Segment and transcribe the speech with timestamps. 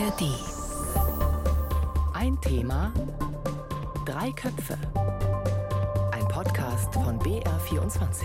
[0.00, 0.22] ARD.
[2.14, 2.90] Ein Thema,
[4.06, 4.78] drei Köpfe.
[6.12, 8.24] Ein Podcast von BR24.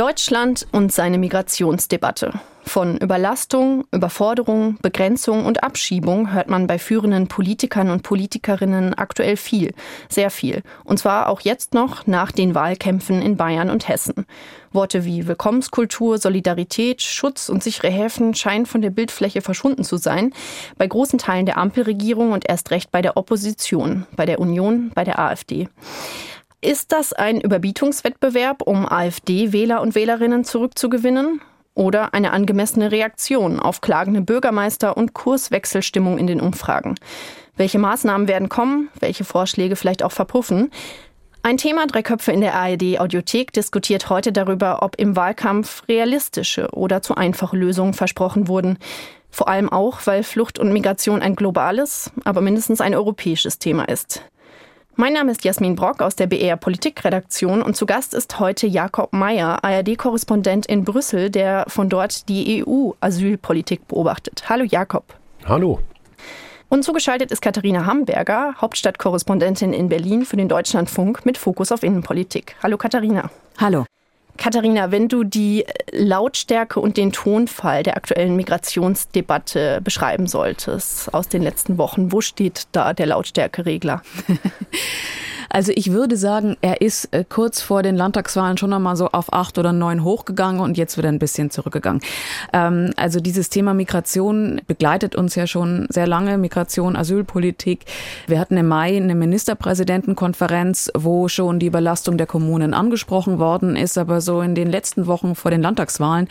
[0.00, 2.32] Deutschland und seine Migrationsdebatte.
[2.62, 9.74] Von Überlastung, Überforderung, Begrenzung und Abschiebung hört man bei führenden Politikern und Politikerinnen aktuell viel,
[10.08, 10.62] sehr viel.
[10.84, 14.24] Und zwar auch jetzt noch nach den Wahlkämpfen in Bayern und Hessen.
[14.72, 20.32] Worte wie Willkommenskultur, Solidarität, Schutz und sichere Häfen scheinen von der Bildfläche verschwunden zu sein.
[20.78, 25.04] Bei großen Teilen der Ampelregierung und erst recht bei der Opposition, bei der Union, bei
[25.04, 25.68] der AfD.
[26.62, 31.40] Ist das ein Überbietungswettbewerb, um AfD-Wähler und Wählerinnen zurückzugewinnen?
[31.74, 36.96] Oder eine angemessene Reaktion auf klagende Bürgermeister und Kurswechselstimmung in den Umfragen?
[37.56, 38.90] Welche Maßnahmen werden kommen?
[38.98, 40.70] Welche Vorschläge vielleicht auch verpuffen?
[41.42, 46.68] Ein Thema Drei Köpfe in der ARD Audiothek diskutiert heute darüber, ob im Wahlkampf realistische
[46.72, 48.76] oder zu einfache Lösungen versprochen wurden.
[49.30, 54.22] Vor allem auch, weil Flucht und Migration ein globales, aber mindestens ein europäisches Thema ist.
[54.96, 59.12] Mein Name ist Jasmin Brock aus der BR Politikredaktion und zu Gast ist heute Jakob
[59.12, 64.44] Mayer, ARD-Korrespondent in Brüssel, der von dort die EU-Asylpolitik beobachtet.
[64.48, 65.04] Hallo Jakob.
[65.46, 65.80] Hallo.
[66.68, 72.56] Und zugeschaltet ist Katharina Hamburger, Hauptstadtkorrespondentin in Berlin für den Deutschlandfunk mit Fokus auf Innenpolitik.
[72.62, 73.30] Hallo Katharina.
[73.58, 73.86] Hallo.
[74.40, 81.42] Katharina, wenn du die Lautstärke und den Tonfall der aktuellen Migrationsdebatte beschreiben solltest aus den
[81.42, 84.00] letzten Wochen, wo steht da der Lautstärkeregler?
[85.52, 89.32] Also ich würde sagen, er ist äh, kurz vor den Landtagswahlen schon einmal so auf
[89.32, 92.00] acht oder neun hochgegangen und jetzt wieder ein bisschen zurückgegangen.
[92.52, 97.84] Ähm, also dieses Thema Migration begleitet uns ja schon sehr lange, Migration, Asylpolitik.
[98.28, 103.98] Wir hatten im Mai eine Ministerpräsidentenkonferenz, wo schon die Überlastung der Kommunen angesprochen worden ist,
[103.98, 106.28] aber so in den letzten Wochen vor den Landtagswahlen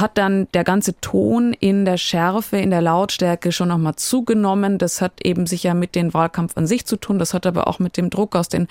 [0.00, 4.78] hat dann der ganze Ton in der Schärfe, in der Lautstärke schon nochmal zugenommen.
[4.78, 7.18] Das hat eben sicher mit dem Wahlkampf an sich zu tun.
[7.18, 8.68] Das hat aber auch mit dem Druck aus den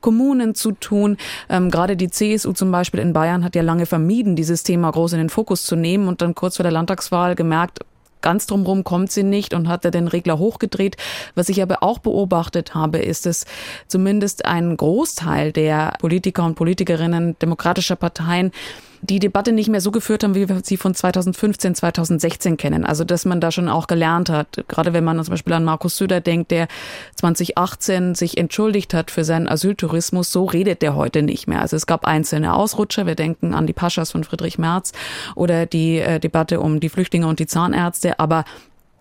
[0.00, 1.16] Kommunen zu tun.
[1.48, 5.14] Ähm, gerade die CSU zum Beispiel in Bayern hat ja lange vermieden, dieses Thema groß
[5.14, 7.80] in den Fokus zu nehmen und dann kurz vor der Landtagswahl gemerkt,
[8.20, 10.96] ganz drumherum kommt sie nicht und hat den Regler hochgedreht.
[11.34, 13.46] Was ich aber auch beobachtet habe, ist, dass
[13.86, 18.52] zumindest ein Großteil der Politiker und Politikerinnen demokratischer Parteien
[19.00, 22.84] die Debatte nicht mehr so geführt haben, wie wir sie von 2015, 2016 kennen.
[22.84, 24.64] Also, dass man da schon auch gelernt hat.
[24.68, 26.68] Gerade wenn man zum Beispiel an Markus Söder denkt, der
[27.16, 31.60] 2018 sich entschuldigt hat für seinen Asyltourismus, so redet der heute nicht mehr.
[31.60, 33.06] Also, es gab einzelne Ausrutscher.
[33.06, 34.92] Wir denken an die Paschas von Friedrich Merz
[35.34, 38.18] oder die äh, Debatte um die Flüchtlinge und die Zahnärzte.
[38.18, 38.44] Aber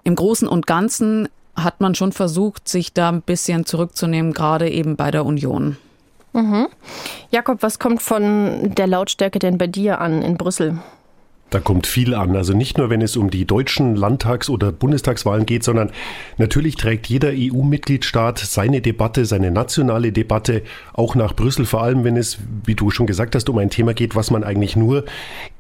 [0.04, 4.96] im Großen und Ganzen hat man schon versucht, sich da ein bisschen zurückzunehmen, gerade eben
[4.96, 5.78] bei der Union.
[6.38, 6.68] Mhm.
[7.32, 10.78] Jakob, was kommt von der Lautstärke denn bei dir an in Brüssel?
[11.50, 12.36] Da kommt viel an.
[12.36, 15.92] Also nicht nur, wenn es um die deutschen Landtags- oder Bundestagswahlen geht, sondern
[16.38, 22.18] natürlich trägt jeder EU-Mitgliedstaat seine Debatte, seine nationale Debatte auch nach Brüssel, vor allem wenn
[22.18, 25.06] es, wie du schon gesagt hast, um ein Thema geht, was man eigentlich nur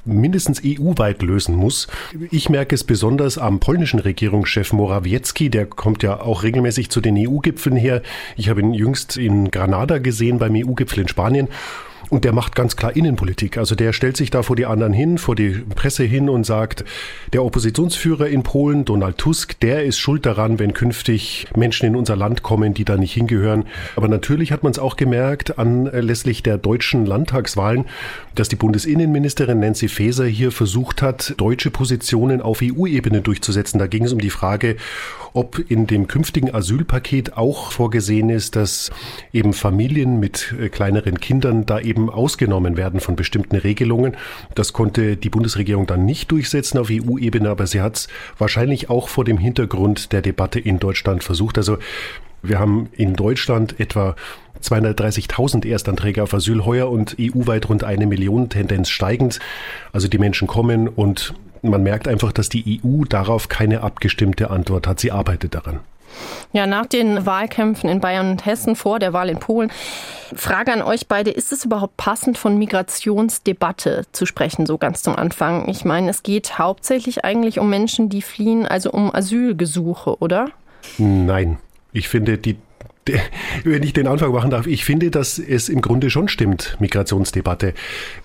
[0.03, 1.87] mindestens EU-weit lösen muss.
[2.31, 7.15] Ich merke es besonders am polnischen Regierungschef Morawiecki, der kommt ja auch regelmäßig zu den
[7.17, 8.01] EU-Gipfeln her.
[8.35, 11.47] Ich habe ihn jüngst in Granada gesehen beim EU-Gipfel in Spanien.
[12.09, 13.57] Und der macht ganz klar Innenpolitik.
[13.57, 16.85] Also der stellt sich da vor die anderen hin, vor die Presse hin und sagt,
[17.33, 22.15] der Oppositionsführer in Polen, Donald Tusk, der ist schuld daran, wenn künftig Menschen in unser
[22.15, 23.65] Land kommen, die da nicht hingehören.
[23.95, 27.85] Aber natürlich hat man es auch gemerkt anlässlich der deutschen Landtagswahlen,
[28.35, 33.79] dass die Bundesinnenministerin Nancy Faeser hier versucht hat, deutsche Positionen auf EU-Ebene durchzusetzen.
[33.79, 34.77] Da ging es um die Frage,
[35.33, 38.91] ob in dem künftigen Asylpaket auch vorgesehen ist, dass
[39.33, 44.15] eben Familien mit äh, kleineren Kindern da eben ausgenommen werden von bestimmten Regelungen.
[44.55, 49.09] Das konnte die Bundesregierung dann nicht durchsetzen auf EU-Ebene, aber sie hat es wahrscheinlich auch
[49.09, 51.57] vor dem Hintergrund der Debatte in Deutschland versucht.
[51.57, 51.77] Also
[52.43, 54.15] wir haben in Deutschland etwa
[54.61, 59.39] 230.000 Erstanträge auf Asyl heuer und EU-weit rund eine Million, Tendenz steigend.
[59.91, 64.87] Also die Menschen kommen und man merkt einfach, dass die EU darauf keine abgestimmte Antwort
[64.87, 64.99] hat.
[64.99, 65.79] Sie arbeitet daran.
[66.53, 69.71] Ja, nach den Wahlkämpfen in Bayern und Hessen vor der Wahl in Polen.
[70.35, 75.15] Frage an euch beide, ist es überhaupt passend von Migrationsdebatte zu sprechen, so ganz zum
[75.15, 75.69] Anfang?
[75.69, 80.49] Ich meine, es geht hauptsächlich eigentlich um Menschen, die fliehen, also um Asylgesuche, oder?
[80.97, 81.57] Nein.
[81.93, 82.57] Ich finde, die
[83.63, 87.73] wenn ich den Anfang machen darf, ich finde, dass es im Grunde schon stimmt, Migrationsdebatte.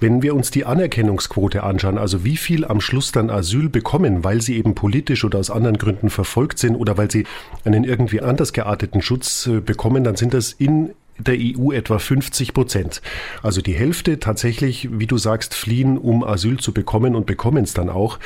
[0.00, 4.40] Wenn wir uns die Anerkennungsquote anschauen, also wie viel am Schluss dann Asyl bekommen, weil
[4.40, 7.24] sie eben politisch oder aus anderen Gründen verfolgt sind oder weil sie
[7.64, 12.54] einen irgendwie anders gearteten Schutz äh, bekommen, dann sind das in der EU etwa 50
[12.54, 13.02] Prozent.
[13.42, 17.74] Also die Hälfte tatsächlich, wie du sagst, fliehen, um Asyl zu bekommen und bekommen es
[17.74, 18.18] dann auch.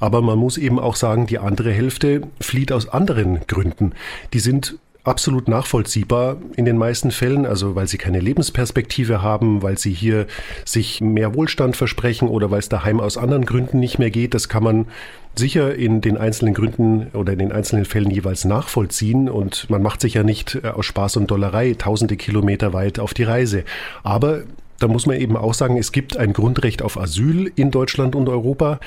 [0.00, 3.92] Aber man muss eben auch sagen, die andere Hälfte flieht aus anderen Gründen.
[4.32, 9.76] Die sind absolut nachvollziehbar in den meisten Fällen, also weil sie keine Lebensperspektive haben, weil
[9.76, 10.26] sie hier
[10.64, 14.34] sich mehr Wohlstand versprechen oder weil es daheim aus anderen Gründen nicht mehr geht.
[14.34, 14.86] Das kann man
[15.34, 20.00] sicher in den einzelnen Gründen oder in den einzelnen Fällen jeweils nachvollziehen und man macht
[20.00, 23.64] sich ja nicht äh, aus Spaß und Dollerei tausende Kilometer weit auf die Reise.
[24.02, 24.42] Aber
[24.78, 28.28] da muss man eben auch sagen, es gibt ein Grundrecht auf Asyl in Deutschland und
[28.28, 28.78] Europa.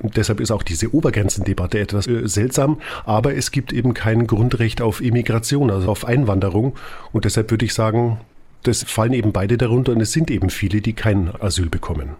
[0.00, 5.00] Deshalb ist auch diese Obergrenzendebatte etwas äh, seltsam, aber es gibt eben kein Grundrecht auf
[5.00, 6.76] Immigration, also auf Einwanderung.
[7.12, 8.18] Und deshalb würde ich sagen,
[8.66, 12.16] das fallen eben beide darunter und es sind eben viele, die kein Asyl bekommen.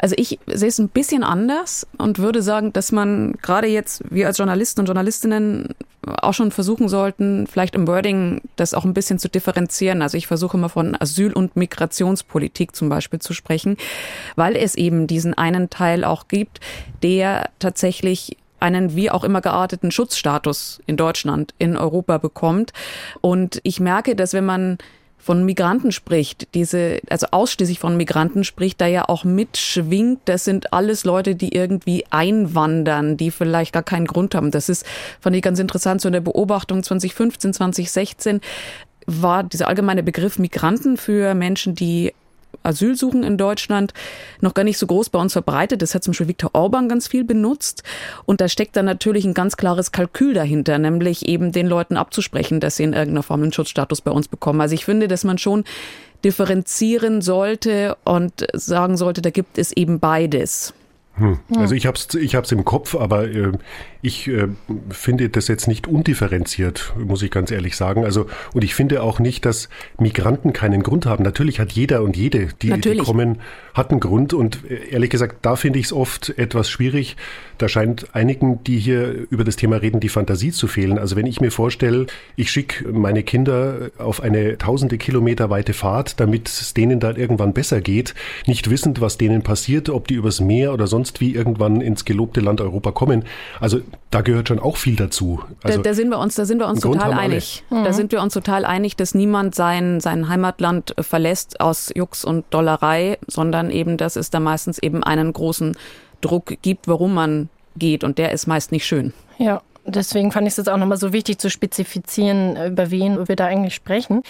[0.00, 4.26] Also ich sehe es ein bisschen anders und würde sagen, dass man gerade jetzt, wir
[4.26, 5.74] als Journalisten und Journalistinnen
[6.22, 10.02] auch schon versuchen sollten, vielleicht im Wording das auch ein bisschen zu differenzieren.
[10.02, 13.76] Also ich versuche immer von Asyl- und Migrationspolitik zum Beispiel zu sprechen,
[14.36, 16.60] weil es eben diesen einen Teil auch gibt,
[17.02, 22.72] der tatsächlich einen wie auch immer gearteten Schutzstatus in Deutschland, in Europa bekommt.
[23.20, 24.78] Und ich merke, dass wenn man
[25.18, 30.72] von Migranten spricht, diese, also ausschließlich von Migranten spricht, da ja auch mitschwingt, das sind
[30.72, 34.50] alles Leute, die irgendwie einwandern, die vielleicht gar keinen Grund haben.
[34.50, 34.86] Das ist,
[35.20, 38.40] fand ich ganz interessant, so in der Beobachtung 2015, 2016
[39.06, 42.12] war dieser allgemeine Begriff Migranten für Menschen, die
[42.62, 43.94] Asyl suchen in Deutschland
[44.40, 45.82] noch gar nicht so groß bei uns verbreitet.
[45.82, 47.82] Das hat zum Beispiel Viktor Orban ganz viel benutzt.
[48.24, 52.60] Und da steckt dann natürlich ein ganz klares Kalkül dahinter, nämlich eben den Leuten abzusprechen,
[52.60, 54.60] dass sie in irgendeiner Form einen Schutzstatus bei uns bekommen.
[54.60, 55.64] Also ich finde, dass man schon
[56.24, 60.74] differenzieren sollte und sagen sollte, da gibt es eben beides.
[61.16, 61.38] Hm.
[61.56, 63.52] Also ich habe es ich hab's im Kopf, aber äh,
[64.02, 64.48] ich äh,
[64.90, 68.04] finde das jetzt nicht undifferenziert, muss ich ganz ehrlich sagen.
[68.04, 69.68] Also und ich finde auch nicht, dass
[69.98, 71.24] Migranten keinen Grund haben.
[71.24, 73.40] Natürlich hat jeder und jede, die, die kommen,
[73.72, 74.34] hat einen Grund.
[74.34, 77.16] Und äh, ehrlich gesagt, da finde ich es oft etwas schwierig.
[77.58, 80.98] Da scheint einigen, die hier über das Thema reden, die Fantasie zu fehlen.
[80.98, 82.06] Also wenn ich mir vorstelle,
[82.36, 87.52] ich schicke meine Kinder auf eine tausende Kilometer weite Fahrt, damit es denen dann irgendwann
[87.52, 88.14] besser geht,
[88.46, 92.40] nicht wissend, was denen passiert, ob die übers Meer oder sonst wie irgendwann ins gelobte
[92.40, 93.24] Land Europa kommen.
[93.60, 93.80] Also
[94.10, 95.40] da gehört schon auch viel dazu.
[95.62, 97.64] Also da, da sind wir uns, da sind wir uns total einig.
[97.70, 97.84] Mhm.
[97.84, 102.44] Da sind wir uns total einig, dass niemand sein, sein Heimatland verlässt aus Jux und
[102.50, 105.76] Dollerei, sondern eben, dass es da meistens eben einen großen
[106.26, 108.04] Druck gibt, warum man geht.
[108.04, 109.12] Und der ist meist nicht schön.
[109.38, 109.62] Ja.
[109.88, 113.36] Deswegen fand ich es jetzt auch nochmal so wichtig zu spezifizieren, äh, über wen wir
[113.36, 114.22] da eigentlich sprechen.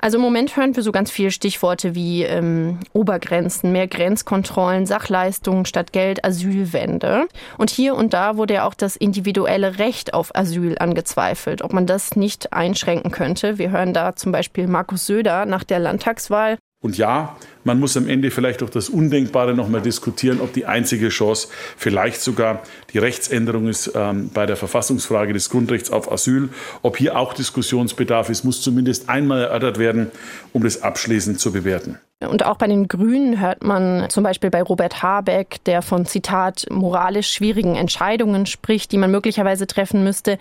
[0.00, 5.66] Also im Moment hören wir so ganz viele Stichworte wie ähm, Obergrenzen, mehr Grenzkontrollen, Sachleistungen
[5.66, 7.26] statt Geld, Asylwende.
[7.58, 11.86] Und hier und da wurde ja auch das individuelle Recht auf Asyl angezweifelt, ob man
[11.86, 13.58] das nicht einschränken könnte.
[13.58, 16.56] Wir hören da zum Beispiel Markus Söder nach der Landtagswahl.
[16.82, 20.66] Und ja, man muss am Ende vielleicht auch das Undenkbare noch mal diskutieren, ob die
[20.66, 26.48] einzige Chance vielleicht sogar die Rechtsänderung ist ähm, bei der Verfassungsfrage des Grundrechts auf Asyl.
[26.82, 30.10] Ob hier auch Diskussionsbedarf ist, muss zumindest einmal erörtert werden,
[30.52, 31.98] um das abschließend zu bewerten.
[32.28, 36.66] Und auch bei den Grünen hört man zum Beispiel bei Robert Habeck, der von Zitat
[36.70, 40.38] moralisch schwierigen Entscheidungen spricht, die man möglicherweise treffen müsste.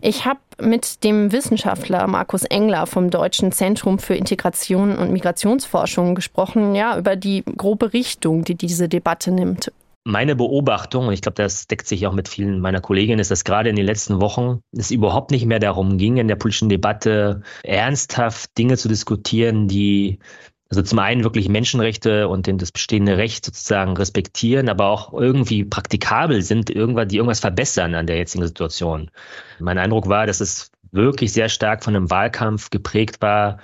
[0.00, 6.74] Ich habe mit dem Wissenschaftler Markus Engler vom Deutschen Zentrum für Integration und Migrationsforschung gesprochen,
[6.74, 9.72] ja, über die grobe Richtung, die diese Debatte nimmt.
[10.08, 13.42] Meine Beobachtung, und ich glaube, das deckt sich auch mit vielen meiner Kolleginnen, ist, dass
[13.42, 17.42] gerade in den letzten Wochen es überhaupt nicht mehr darum ging, in der politischen Debatte
[17.64, 20.20] ernsthaft Dinge zu diskutieren, die
[20.68, 26.42] also zum einen wirklich Menschenrechte und das bestehende Recht sozusagen respektieren, aber auch irgendwie praktikabel
[26.42, 29.10] sind, irgendwas, die irgendwas verbessern an der jetzigen Situation.
[29.60, 33.58] Mein Eindruck war, dass es wirklich sehr stark von einem Wahlkampf geprägt war.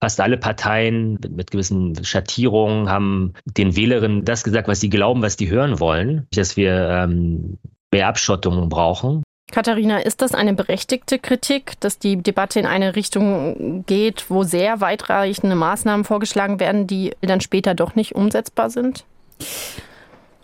[0.00, 5.36] Fast alle Parteien mit, gewissen Schattierungen haben den Wählerinnen das gesagt, was sie glauben, was
[5.36, 7.58] die hören wollen, dass wir ähm,
[7.90, 9.24] mehr Abschottung brauchen.
[9.50, 14.80] Katharina, ist das eine berechtigte Kritik, dass die Debatte in eine Richtung geht, wo sehr
[14.80, 19.04] weitreichende Maßnahmen vorgeschlagen werden, die dann später doch nicht umsetzbar sind?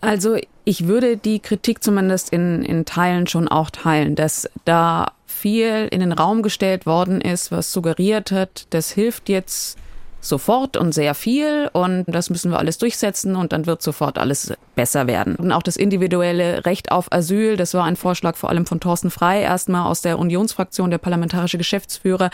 [0.01, 5.89] Also ich würde die Kritik zumindest in, in Teilen schon auch teilen, dass da viel
[5.91, 9.79] in den Raum gestellt worden ist, was suggeriert hat, das hilft jetzt
[10.25, 14.53] sofort und sehr viel und das müssen wir alles durchsetzen und dann wird sofort alles
[14.75, 15.37] besser werden.
[15.37, 19.11] Und auch das individuelle Recht auf Asyl, das war ein Vorschlag vor allem von Thorsten
[19.11, 22.31] Frei, erstmal aus der Unionsfraktion, der parlamentarische Geschäftsführer,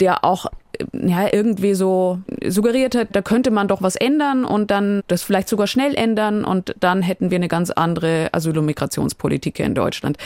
[0.00, 0.46] der auch
[0.92, 5.48] ja, irgendwie so suggeriert hat, da könnte man doch was ändern und dann das vielleicht
[5.48, 10.16] sogar schnell ändern und dann hätten wir eine ganz andere Asyl- und Migrationspolitik in Deutschland.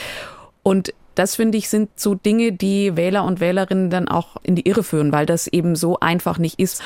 [0.62, 4.68] Und das finde ich sind so Dinge, die Wähler und Wählerinnen dann auch in die
[4.68, 6.82] Irre führen, weil das eben so einfach nicht ist.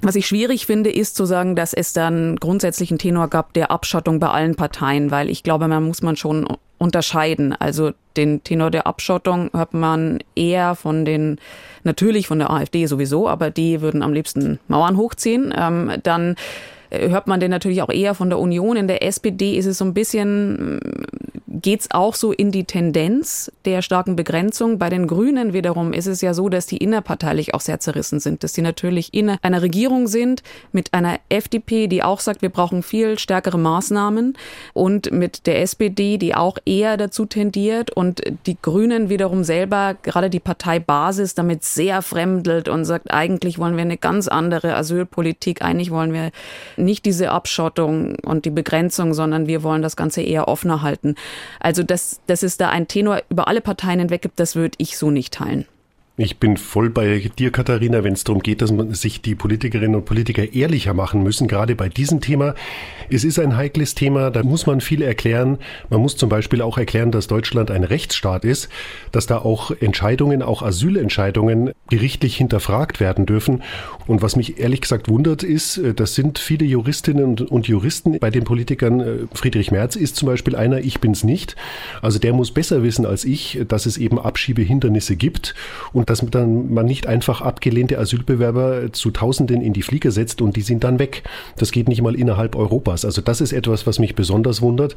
[0.00, 3.70] Was ich schwierig finde, ist zu sagen, dass es dann grundsätzlich einen Tenor gab der
[3.70, 6.46] Abschottung bei allen Parteien, weil ich glaube, man muss man schon
[6.78, 7.52] unterscheiden.
[7.52, 11.38] Also den Tenor der Abschottung hört man eher von den,
[11.82, 15.52] natürlich von der AfD sowieso, aber die würden am liebsten Mauern hochziehen.
[15.56, 16.36] Ähm, dann
[16.90, 18.76] hört man den natürlich auch eher von der Union.
[18.76, 20.80] In der SPD ist es so ein bisschen,
[21.60, 24.78] geht's auch so in die Tendenz der starken Begrenzung.
[24.78, 28.44] Bei den Grünen wiederum ist es ja so, dass die innerparteilich auch sehr zerrissen sind,
[28.44, 32.82] dass sie natürlich in einer Regierung sind mit einer FDP, die auch sagt, wir brauchen
[32.82, 34.36] viel stärkere Maßnahmen
[34.72, 40.30] und mit der SPD, die auch eher dazu tendiert und die Grünen wiederum selber, gerade
[40.30, 45.90] die Parteibasis damit sehr fremdelt und sagt, eigentlich wollen wir eine ganz andere Asylpolitik, eigentlich
[45.90, 46.30] wollen wir
[46.76, 51.14] nicht diese Abschottung und die Begrenzung, sondern wir wollen das Ganze eher offener halten.
[51.60, 54.98] Also, dass, dass es da ein Tenor über alle Parteien hinweg gibt, das würde ich
[54.98, 55.66] so nicht teilen.
[56.20, 59.94] Ich bin voll bei dir, Katharina, wenn es darum geht, dass man sich die Politikerinnen
[59.94, 62.56] und Politiker ehrlicher machen müssen, gerade bei diesem Thema.
[63.08, 65.58] Es ist ein heikles Thema, da muss man viel erklären.
[65.90, 68.68] Man muss zum Beispiel auch erklären, dass Deutschland ein Rechtsstaat ist,
[69.12, 73.62] dass da auch Entscheidungen, auch Asylentscheidungen gerichtlich hinterfragt werden dürfen.
[74.08, 78.30] Und was mich ehrlich gesagt wundert ist, äh, das sind viele Juristinnen und Juristen bei
[78.30, 79.00] den Politikern.
[79.00, 81.54] Äh, Friedrich Merz ist zum Beispiel einer, ich bin's nicht.
[82.02, 85.54] Also der muss besser wissen als ich, dass es eben Abschiebehindernisse gibt
[85.92, 90.56] und dass dann man nicht einfach abgelehnte Asylbewerber zu Tausenden in die Flieger setzt und
[90.56, 91.22] die sind dann weg.
[91.56, 93.04] Das geht nicht mal innerhalb Europas.
[93.04, 94.96] Also das ist etwas, was mich besonders wundert.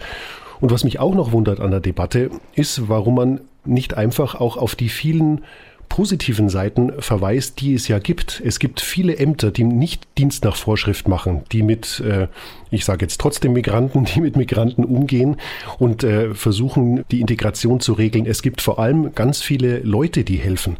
[0.61, 4.57] Und was mich auch noch wundert an der Debatte, ist, warum man nicht einfach auch
[4.57, 5.41] auf die vielen
[5.89, 8.41] positiven Seiten verweist, die es ja gibt.
[8.45, 12.27] Es gibt viele Ämter, die nicht Dienst nach Vorschrift machen, die mit äh,
[12.71, 15.35] ich sage jetzt trotzdem Migranten, die mit Migranten umgehen
[15.77, 18.25] und äh, versuchen, die Integration zu regeln.
[18.25, 20.77] Es gibt vor allem ganz viele Leute, die helfen.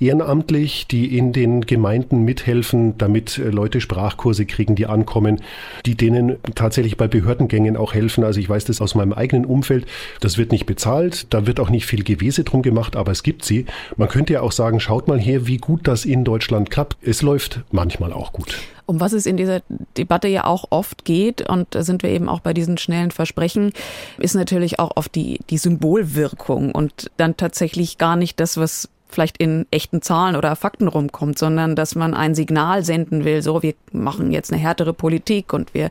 [0.00, 5.42] Ehrenamtlich, die in den Gemeinden mithelfen, damit äh, Leute Sprachkurse kriegen, die ankommen,
[5.86, 8.24] die denen tatsächlich bei Behördengängen auch helfen.
[8.24, 9.86] Also ich weiß das aus meinem eigenen Umfeld.
[10.20, 13.44] Das wird nicht bezahlt, da wird auch nicht viel Gewese drum gemacht, aber es gibt
[13.44, 13.66] sie.
[13.96, 16.96] Man könnte ja auch sagen, schaut mal her, wie gut das in Deutschland klappt.
[17.02, 18.58] Es läuft manchmal auch gut.
[18.86, 19.60] Um was es in dieser
[19.96, 23.72] Debatte ja auch oft geht, und da sind wir eben auch bei diesen schnellen Versprechen,
[24.18, 29.38] ist natürlich auch oft die, die Symbolwirkung und dann tatsächlich gar nicht das, was vielleicht
[29.38, 33.74] in echten Zahlen oder Fakten rumkommt, sondern dass man ein Signal senden will, so wir
[33.92, 35.90] machen jetzt eine härtere Politik und wir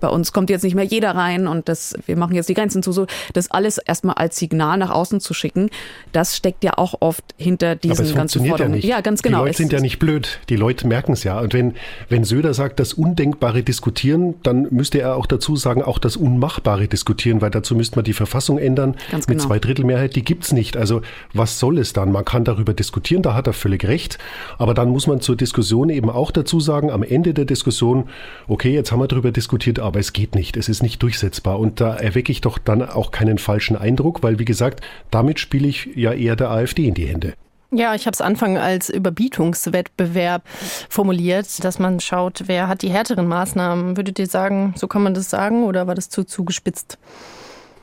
[0.00, 2.82] bei uns kommt jetzt nicht mehr jeder rein und das wir machen jetzt die Grenzen
[2.82, 5.70] zu so das alles erstmal als Signal nach außen zu schicken,
[6.12, 8.80] das steckt ja auch oft hinter diesen es ganzen Forderungen.
[8.80, 9.38] Ja, ja, ganz genau.
[9.38, 11.74] Die Leute sind ja nicht blöd, die Leute merken es ja und wenn
[12.08, 16.88] wenn Söder sagt, das Undenkbare diskutieren, dann müsste er auch dazu sagen, auch das Unmachbare
[16.88, 19.48] diskutieren, weil dazu müsste man die Verfassung ändern ganz mit genau.
[19.48, 20.76] Zweidrittelmehrheit, die gibt's nicht.
[20.76, 22.12] Also was soll es dann?
[22.12, 24.18] Man kann da darüber diskutieren, da hat er völlig recht.
[24.58, 28.08] Aber dann muss man zur Diskussion eben auch dazu sagen, am Ende der Diskussion,
[28.48, 31.58] okay, jetzt haben wir darüber diskutiert, aber es geht nicht, es ist nicht durchsetzbar.
[31.58, 35.68] Und da erwecke ich doch dann auch keinen falschen Eindruck, weil wie gesagt, damit spiele
[35.68, 37.34] ich ja eher der AfD in die Hände.
[37.72, 40.42] Ja, ich habe es Anfang als Überbietungswettbewerb
[40.88, 43.96] formuliert, dass man schaut, wer hat die härteren Maßnahmen.
[43.96, 46.96] Würdet ihr sagen, so kann man das sagen oder war das zu zugespitzt?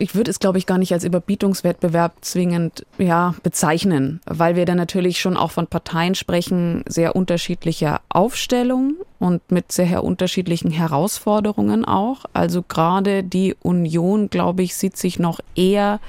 [0.04, 4.76] Ich würde es, glaube ich, gar nicht als Überbietungswettbewerb zwingend ja, bezeichnen, weil wir da
[4.76, 12.26] natürlich schon auch von Parteien sprechen, sehr unterschiedlicher Aufstellung und mit sehr unterschiedlichen Herausforderungen auch.
[12.34, 16.02] Also gerade die Union, glaube ich, sieht sich noch eher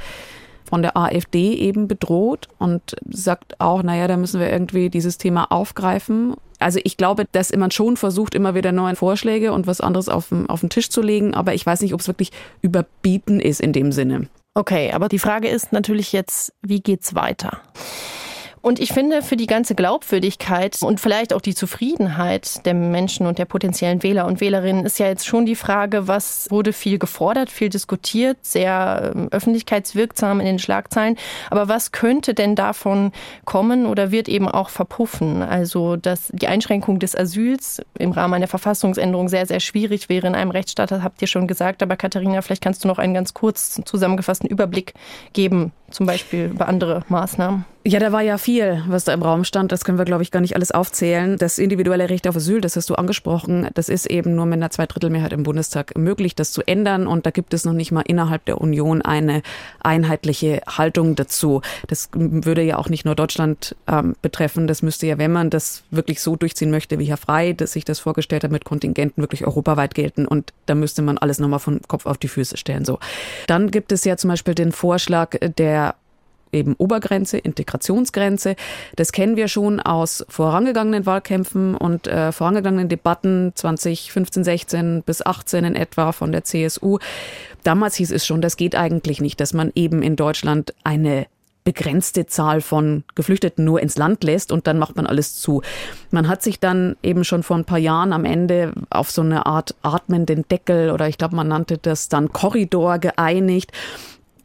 [0.64, 5.52] von der AfD eben bedroht und sagt auch, naja, da müssen wir irgendwie dieses Thema
[5.52, 10.08] aufgreifen also ich glaube, dass man schon versucht, immer wieder neue Vorschläge und was anderes
[10.08, 12.30] auf den, auf den Tisch zu legen, aber ich weiß nicht, ob es wirklich
[12.62, 14.28] überbieten ist in dem Sinne.
[14.54, 17.60] Okay, aber die Frage ist natürlich jetzt, wie geht's weiter?
[18.64, 23.38] Und ich finde, für die ganze Glaubwürdigkeit und vielleicht auch die Zufriedenheit der Menschen und
[23.38, 27.50] der potenziellen Wähler und Wählerinnen ist ja jetzt schon die Frage, was wurde viel gefordert,
[27.50, 31.18] viel diskutiert, sehr ähm, öffentlichkeitswirksam in den Schlagzeilen.
[31.50, 33.12] Aber was könnte denn davon
[33.44, 35.42] kommen oder wird eben auch verpuffen?
[35.42, 40.34] Also, dass die Einschränkung des Asyls im Rahmen einer Verfassungsänderung sehr, sehr schwierig wäre in
[40.34, 41.82] einem Rechtsstaat, das habt ihr schon gesagt.
[41.82, 44.94] Aber Katharina, vielleicht kannst du noch einen ganz kurz zusammengefassten Überblick
[45.34, 47.64] geben, zum Beispiel über andere Maßnahmen.
[47.86, 49.70] Ja, da war ja viel, was da im Raum stand.
[49.70, 51.36] Das können wir, glaube ich, gar nicht alles aufzählen.
[51.36, 54.70] Das individuelle Recht auf Asyl, das hast du angesprochen, das ist eben nur mit einer
[54.70, 57.06] Zweidrittelmehrheit im Bundestag möglich, das zu ändern.
[57.06, 59.42] Und da gibt es noch nicht mal innerhalb der Union eine
[59.82, 61.60] einheitliche Haltung dazu.
[61.86, 64.66] Das würde ja auch nicht nur Deutschland ähm, betreffen.
[64.66, 67.84] Das müsste ja, wenn man das wirklich so durchziehen möchte, wie Herr Frei, dass sich
[67.84, 70.26] das vorgestellt hat, mit Kontingenten wirklich europaweit gelten.
[70.26, 72.86] Und da müsste man alles nochmal von Kopf auf die Füße stellen.
[72.86, 72.98] So.
[73.46, 75.83] Dann gibt es ja zum Beispiel den Vorschlag der
[76.54, 78.56] eben Obergrenze, Integrationsgrenze.
[78.96, 85.64] Das kennen wir schon aus vorangegangenen Wahlkämpfen und äh, vorangegangenen Debatten 2015, 16 bis 18
[85.64, 86.98] in etwa von der CSU.
[87.62, 91.26] Damals hieß es schon, das geht eigentlich nicht, dass man eben in Deutschland eine
[91.64, 95.62] begrenzte Zahl von Geflüchteten nur ins Land lässt und dann macht man alles zu.
[96.10, 99.46] Man hat sich dann eben schon vor ein paar Jahren am Ende auf so eine
[99.46, 103.72] Art atmenden Deckel oder ich glaube, man nannte das dann Korridor geeinigt.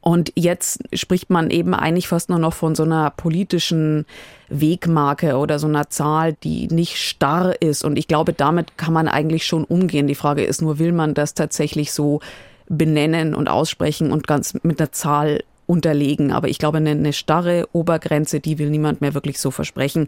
[0.01, 4.05] Und jetzt spricht man eben eigentlich fast nur noch von so einer politischen
[4.47, 7.83] Wegmarke oder so einer Zahl, die nicht starr ist.
[7.83, 10.07] Und ich glaube, damit kann man eigentlich schon umgehen.
[10.07, 12.21] Die Frage ist nur, will man das tatsächlich so
[12.67, 16.31] benennen und aussprechen und ganz mit einer Zahl unterlegen.
[16.31, 20.07] Aber ich glaube, eine, eine starre Obergrenze, die will niemand mehr wirklich so versprechen,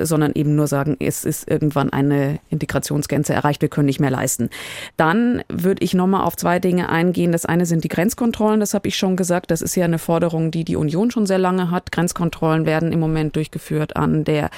[0.00, 4.50] sondern eben nur sagen, es ist irgendwann eine Integrationsgrenze erreicht, wir können nicht mehr leisten.
[4.96, 7.32] Dann würde ich nochmal auf zwei Dinge eingehen.
[7.32, 9.50] Das eine sind die Grenzkontrollen, das habe ich schon gesagt.
[9.50, 11.90] Das ist ja eine Forderung, die die Union schon sehr lange hat.
[11.90, 14.48] Grenzkontrollen werden im Moment durchgeführt an der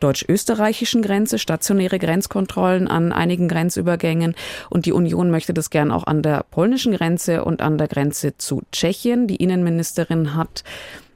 [0.00, 4.34] deutsch-österreichischen Grenze, stationäre Grenzkontrollen an einigen Grenzübergängen.
[4.70, 8.36] Und die Union möchte das gern auch an der polnischen Grenze und an der Grenze
[8.38, 9.28] zu Tschechien.
[9.28, 10.64] Die Innenministerin Innenministerin hat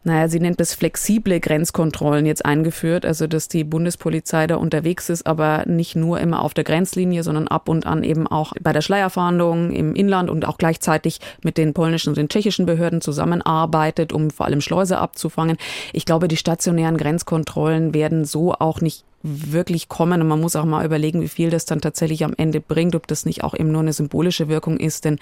[0.07, 5.27] naja, sie nennt es flexible Grenzkontrollen jetzt eingeführt, also dass die Bundespolizei da unterwegs ist,
[5.27, 8.83] aber nicht nur immer auf der Grenzlinie, sondern ab und an eben auch bei der
[8.83, 14.31] Schleierfahndung im Inland und auch gleichzeitig mit den polnischen und den tschechischen Behörden zusammenarbeitet, um
[14.31, 15.57] vor allem Schleuse abzufangen.
[15.95, 20.21] Ich glaube, die stationären Grenzkontrollen werden so auch nicht wirklich kommen.
[20.21, 23.07] Und man muss auch mal überlegen, wie viel das dann tatsächlich am Ende bringt, ob
[23.07, 25.05] das nicht auch eben nur eine symbolische Wirkung ist.
[25.05, 25.19] Denn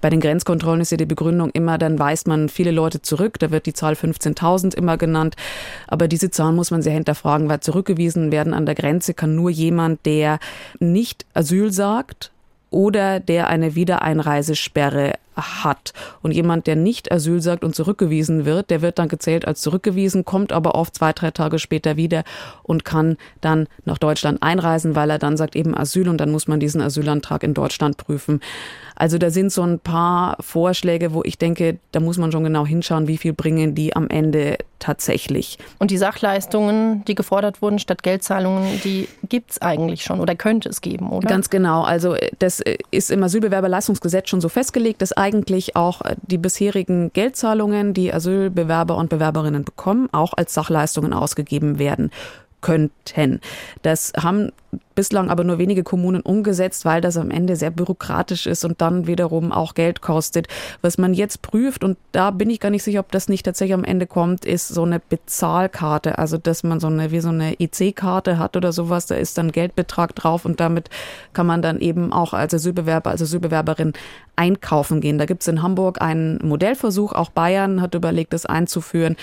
[0.00, 3.38] bei den Grenzkontrollen ist ja die Begründung immer, dann weist man viele Leute zurück.
[3.38, 5.36] Da wird die Zahl 15.000 immer genannt.
[5.86, 9.50] Aber diese Zahl muss man sehr hinterfragen, weil zurückgewiesen werden an der Grenze kann nur
[9.50, 10.40] jemand, der
[10.80, 12.32] nicht Asyl sagt,
[12.70, 15.92] oder der eine Wiedereinreisesperre hat.
[16.22, 20.24] Und jemand, der nicht Asyl sagt und zurückgewiesen wird, der wird dann gezählt als zurückgewiesen,
[20.24, 22.24] kommt aber oft zwei, drei Tage später wieder
[22.62, 26.48] und kann dann nach Deutschland einreisen, weil er dann sagt eben Asyl und dann muss
[26.48, 28.40] man diesen Asylantrag in Deutschland prüfen.
[28.94, 32.64] Also da sind so ein paar Vorschläge, wo ich denke, da muss man schon genau
[32.64, 35.58] hinschauen, wie viel bringen die am Ende tatsächlich.
[35.78, 40.68] Und die Sachleistungen, die gefordert wurden statt Geldzahlungen, die gibt es eigentlich schon oder könnte
[40.68, 41.28] es geben, oder?
[41.28, 41.82] Ganz genau.
[41.82, 48.12] Also das ist im Asylbewerberleistungsgesetz schon so festgelegt, dass eigentlich auch die bisherigen Geldzahlungen, die
[48.12, 52.12] Asylbewerber und Bewerberinnen bekommen, auch als Sachleistungen ausgegeben werden
[52.60, 53.40] könnten.
[53.82, 54.52] Das haben
[54.96, 59.06] bislang aber nur wenige Kommunen umgesetzt, weil das am Ende sehr bürokratisch ist und dann
[59.06, 60.48] wiederum auch Geld kostet.
[60.82, 63.74] Was man jetzt prüft, und da bin ich gar nicht sicher, ob das nicht tatsächlich
[63.74, 66.18] am Ende kommt, ist so eine Bezahlkarte.
[66.18, 69.52] Also, dass man so eine, wie so eine EC-Karte hat oder sowas, da ist dann
[69.52, 70.90] Geldbetrag drauf und damit
[71.32, 73.92] kann man dann eben auch als Asylbewerber, als Asylbewerberin
[74.34, 75.18] einkaufen gehen.
[75.18, 79.16] Da gibt es in Hamburg einen Modellversuch, auch Bayern hat überlegt, das einzuführen,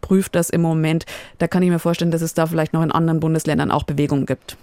[0.00, 1.06] prüft das im Moment.
[1.38, 4.26] Da kann ich mir vorstellen, dass es da vielleicht noch in anderen Bundesländern auch Bewegungen
[4.26, 4.56] gibt.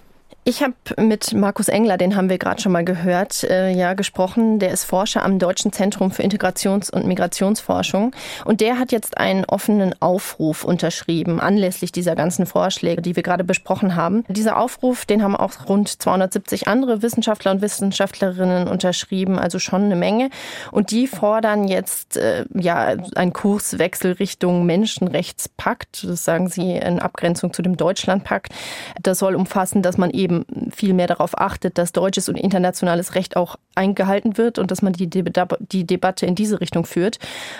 [0.48, 4.58] Ich habe mit Markus Engler, den haben wir gerade schon mal gehört, äh, ja gesprochen.
[4.58, 8.12] Der ist Forscher am Deutschen Zentrum für Integrations- und Migrationsforschung.
[8.46, 13.44] Und der hat jetzt einen offenen Aufruf unterschrieben, anlässlich dieser ganzen Vorschläge, die wir gerade
[13.44, 14.24] besprochen haben.
[14.28, 19.96] Dieser Aufruf, den haben auch rund 270 andere Wissenschaftler und Wissenschaftlerinnen unterschrieben, also schon eine
[19.96, 20.30] Menge.
[20.72, 26.04] Und die fordern jetzt äh, ja einen Kurswechsel Richtung Menschenrechtspakt.
[26.08, 28.54] Das sagen sie in Abgrenzung zu dem Deutschlandpakt.
[29.02, 30.37] Das soll umfassen, dass man eben
[30.70, 34.92] viel mehr darauf achtet, dass deutsches und internationales Recht auch eingehalten wird und dass man
[34.92, 37.18] die, die Debatte in diese Richtung führt.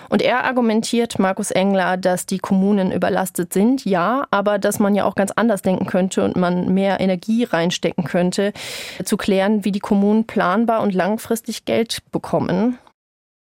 [0.09, 5.05] Und er argumentiert, Markus Engler, dass die Kommunen überlastet sind, ja, aber dass man ja
[5.05, 8.53] auch ganz anders denken könnte und man mehr Energie reinstecken könnte,
[9.05, 12.79] zu klären, wie die Kommunen planbar und langfristig Geld bekommen.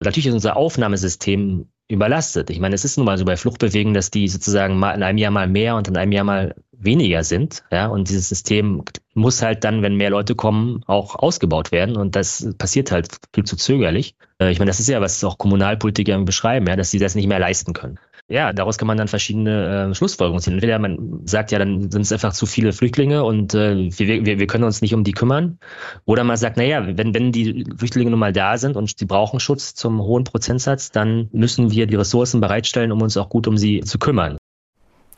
[0.04, 2.50] Natürlich ist unser Aufnahmesystem überlastet.
[2.50, 5.18] Ich meine, es ist nun mal so bei Fluchtbewegungen, dass die sozusagen mal in einem
[5.18, 7.64] Jahr mal mehr und in einem Jahr mal weniger sind.
[7.72, 11.96] Ja, und dieses System muss halt dann, wenn mehr Leute kommen, auch ausgebaut werden.
[11.96, 14.16] Und das passiert halt viel zu zögerlich.
[14.40, 17.28] Äh, ich meine, das ist ja, was auch Kommunalpolitiker beschreiben, ja, dass sie das nicht
[17.28, 18.00] mehr leisten können.
[18.28, 20.54] Ja, daraus kann man dann verschiedene äh, Schlussfolgerungen ziehen.
[20.54, 24.40] Entweder man sagt ja, dann sind es einfach zu viele Flüchtlinge und äh, wir, wir,
[24.40, 25.60] wir können uns nicht um die kümmern.
[26.06, 29.40] Oder man sagt, naja, wenn, wenn die Flüchtlinge nun mal da sind und sie brauchen
[29.40, 33.58] Schutz zum hohen Prozentsatz, dann müssen wir die Ressourcen bereitstellen, um uns auch gut um
[33.58, 34.38] sie zu kümmern.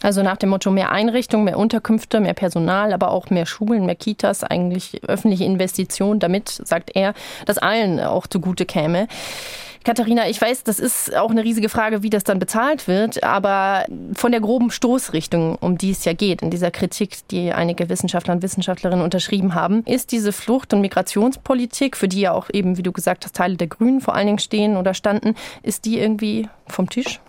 [0.01, 3.95] Also nach dem Motto mehr Einrichtungen, mehr Unterkünfte, mehr Personal, aber auch mehr Schulen, mehr
[3.95, 7.13] Kitas, eigentlich öffentliche Investitionen, damit, sagt er,
[7.45, 9.07] das allen auch zugute käme.
[9.88, 13.86] Katharina, ich weiß, das ist auch eine riesige Frage, wie das dann bezahlt wird, aber
[14.15, 18.34] von der groben Stoßrichtung, um die es ja geht, in dieser Kritik, die einige Wissenschaftler
[18.34, 22.84] und Wissenschaftlerinnen unterschrieben haben, ist diese Flucht- und Migrationspolitik, für die ja auch eben, wie
[22.84, 26.50] du gesagt hast, Teile der Grünen vor allen Dingen stehen oder standen, ist die irgendwie
[26.67, 27.21] vom Tisch?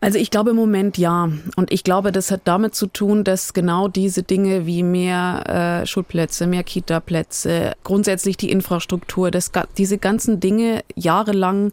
[0.00, 1.30] Also ich glaube im Moment ja.
[1.56, 5.86] Und ich glaube, das hat damit zu tun, dass genau diese Dinge wie mehr äh,
[5.86, 11.72] Schulplätze, mehr Kita-Plätze, grundsätzlich die Infrastruktur, das, diese ganzen Dinge jahrelang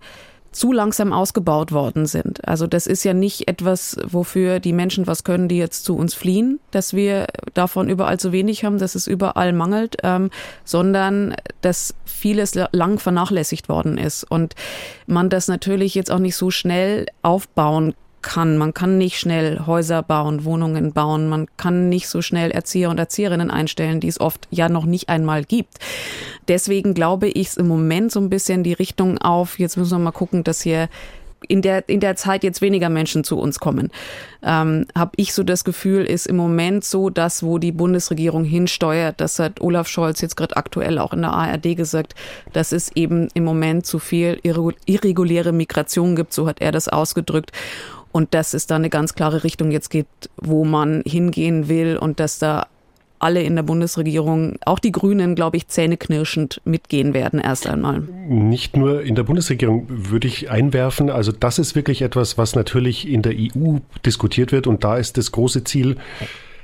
[0.54, 2.48] zu langsam ausgebaut worden sind.
[2.48, 6.14] Also das ist ja nicht etwas, wofür die Menschen was können, die jetzt zu uns
[6.14, 10.30] fliehen, dass wir davon überall zu wenig haben, dass es überall mangelt, ähm,
[10.64, 14.54] sondern dass vieles lang vernachlässigt worden ist und
[15.08, 18.58] man das natürlich jetzt auch nicht so schnell aufbauen kann.
[18.58, 21.30] Man kann nicht schnell Häuser bauen, Wohnungen bauen.
[21.30, 25.10] Man kann nicht so schnell Erzieher und Erzieherinnen einstellen, die es oft ja noch nicht
[25.10, 25.78] einmal gibt.
[26.48, 30.00] Deswegen glaube ich es im Moment so ein bisschen die Richtung auf, jetzt müssen wir
[30.00, 30.90] mal gucken, dass hier
[31.48, 33.92] in der, in der Zeit jetzt weniger Menschen zu uns kommen.
[34.42, 39.20] Ähm, Habe ich so das Gefühl, ist im Moment so das, wo die Bundesregierung hinsteuert.
[39.20, 42.16] Das hat Olaf Scholz jetzt gerade aktuell auch in der ARD gesagt,
[42.54, 46.34] dass es eben im Moment zu viel irreguläre Migration gibt.
[46.34, 47.52] So hat er das ausgedrückt
[48.14, 52.22] und dass es da eine ganz klare Richtung jetzt gibt, wo man hingehen will und
[52.22, 52.68] dass da
[53.24, 58.02] alle in der Bundesregierung, auch die Grünen, glaube ich, zähneknirschend mitgehen werden erst einmal.
[58.28, 61.10] Nicht nur in der Bundesregierung würde ich einwerfen.
[61.10, 64.68] Also das ist wirklich etwas, was natürlich in der EU diskutiert wird.
[64.68, 65.96] Und da ist das große Ziel,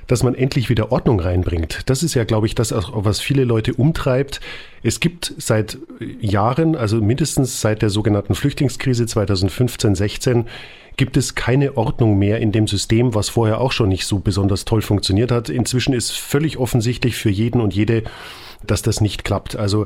[0.10, 1.82] dass man endlich wieder Ordnung reinbringt.
[1.86, 4.42] Das ist ja, glaube ich, das, was viele Leute umtreibt.
[4.82, 5.78] Es gibt seit
[6.20, 10.46] Jahren, also mindestens seit der sogenannten Flüchtlingskrise 2015, 16,
[10.98, 14.66] gibt es keine Ordnung mehr in dem System, was vorher auch schon nicht so besonders
[14.66, 15.48] toll funktioniert hat.
[15.48, 18.04] Inzwischen ist völlig offensichtlich für jeden und jede,
[18.66, 19.56] dass das nicht klappt.
[19.56, 19.86] Also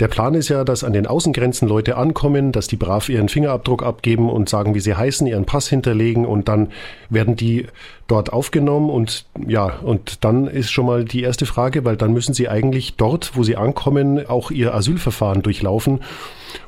[0.00, 3.82] der Plan ist ja, dass an den Außengrenzen Leute ankommen, dass die brav ihren Fingerabdruck
[3.82, 6.70] abgeben und sagen, wie sie heißen, ihren Pass hinterlegen und dann
[7.10, 7.66] werden die
[8.10, 12.34] dort aufgenommen und ja, und dann ist schon mal die erste Frage, weil dann müssen
[12.34, 16.00] sie eigentlich dort, wo sie ankommen, auch ihr Asylverfahren durchlaufen.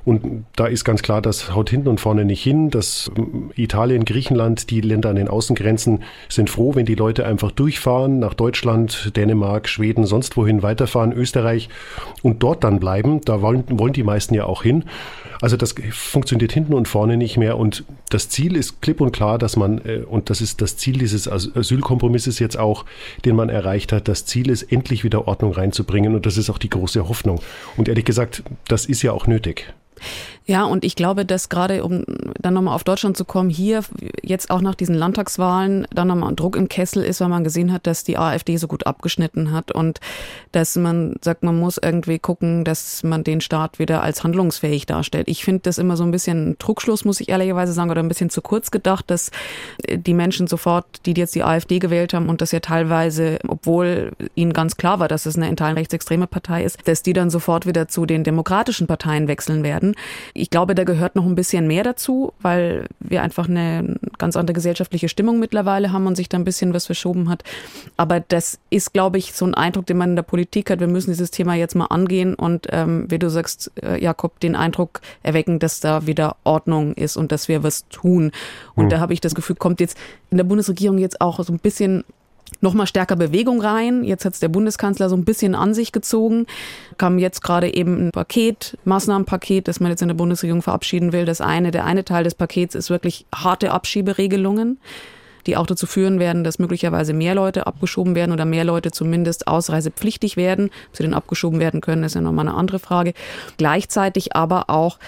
[0.05, 2.71] Und da ist ganz klar, das haut hinten und vorne nicht hin.
[2.71, 7.51] Das ähm, Italien, Griechenland, die Länder an den Außengrenzen sind froh, wenn die Leute einfach
[7.51, 11.69] durchfahren nach Deutschland, Dänemark, Schweden, sonst wohin weiterfahren, Österreich
[12.23, 13.21] und dort dann bleiben.
[13.25, 14.85] Da wollen, wollen die meisten ja auch hin.
[15.41, 17.59] Also das funktioniert hinten und vorne nicht mehr.
[17.59, 20.99] Und das Ziel ist klipp und klar, dass man, äh, und das ist das Ziel
[20.99, 22.85] dieses Asylkompromisses jetzt auch,
[23.25, 26.15] den man erreicht hat, das Ziel ist, endlich wieder Ordnung reinzubringen.
[26.15, 27.41] Und das ist auch die große Hoffnung.
[27.77, 29.73] Und ehrlich gesagt, das ist ja auch nötig.
[30.45, 32.05] Ja, und ich glaube, dass gerade, um
[32.41, 33.83] dann nochmal auf Deutschland zu kommen, hier
[34.23, 37.73] jetzt auch nach diesen Landtagswahlen dann nochmal ein Druck im Kessel ist, weil man gesehen
[37.73, 40.01] hat, dass die AfD so gut abgeschnitten hat und
[40.51, 45.29] dass man sagt, man muss irgendwie gucken, dass man den Staat wieder als handlungsfähig darstellt.
[45.29, 48.31] Ich finde das immer so ein bisschen Druckschluss, muss ich ehrlicherweise sagen, oder ein bisschen
[48.31, 49.31] zu kurz gedacht, dass
[49.89, 54.53] die Menschen sofort, die jetzt die AfD gewählt haben und das ja teilweise, obwohl ihnen
[54.53, 57.65] ganz klar war, dass es eine in Teilen rechtsextreme Partei ist, dass die dann sofort
[57.67, 59.92] wieder zu den demokratischen Parteien wechseln werden.
[60.35, 64.55] Ich glaube, da gehört noch ein bisschen mehr dazu, weil wir einfach eine ganz andere
[64.55, 67.43] gesellschaftliche Stimmung mittlerweile haben und sich da ein bisschen was verschoben hat.
[67.97, 70.81] Aber das ist, glaube ich, so ein Eindruck, den man in der Politik hat.
[70.81, 74.57] Wir müssen dieses Thema jetzt mal angehen und, ähm, wie du sagst, äh, Jakob, den
[74.57, 78.33] Eindruck erwecken, dass da wieder Ordnung ist und dass wir was tun.
[78.75, 78.89] Und mhm.
[78.91, 79.97] da habe ich das Gefühl, kommt jetzt
[80.31, 82.05] in der Bundesregierung jetzt auch so ein bisschen
[82.61, 84.05] noch mal stärker Bewegung rein.
[84.05, 86.47] Jetzt hat es der Bundeskanzler so ein bisschen an sich gezogen.
[86.99, 91.25] Kam jetzt gerade eben ein Paket, Maßnahmenpaket, das man jetzt in der Bundesregierung verabschieden will.
[91.25, 94.79] Das eine, der eine Teil des Pakets ist wirklich harte Abschieberegelungen
[95.47, 99.49] die auch dazu führen werden, dass möglicherweise mehr Leute abgeschoben werden oder mehr Leute zumindest
[99.49, 100.71] ausreisepflichtig werden.
[100.91, 103.13] Ob sie denn abgeschoben werden können, ist ja nochmal eine andere Frage.
[103.57, 104.99] Gleichzeitig aber auch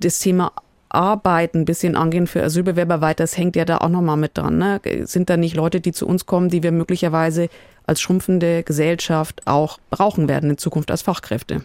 [0.00, 0.52] das Thema
[0.90, 4.58] Arbeit ein bisschen angehen für Asylbewerber weiter, das hängt ja da auch nochmal mit dran.
[4.58, 4.80] Ne?
[5.04, 7.48] Sind da nicht Leute, die zu uns kommen, die wir möglicherweise
[7.86, 11.64] als schrumpfende Gesellschaft auch brauchen werden in Zukunft als Fachkräfte?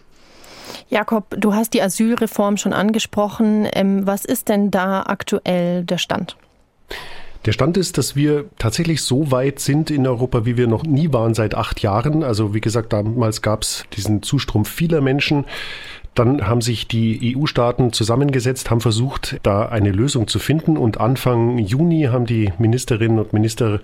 [0.88, 3.68] Jakob, du hast die Asylreform schon angesprochen.
[3.72, 6.36] Ähm, was ist denn da aktuell der Stand?
[7.46, 11.12] Der Stand ist, dass wir tatsächlich so weit sind in Europa, wie wir noch nie
[11.12, 12.24] waren seit acht Jahren.
[12.24, 15.44] Also wie gesagt, damals gab es diesen Zustrom vieler Menschen.
[16.16, 20.78] Dann haben sich die EU-Staaten zusammengesetzt, haben versucht, da eine Lösung zu finden.
[20.78, 23.80] Und Anfang Juni haben die Ministerinnen und Minister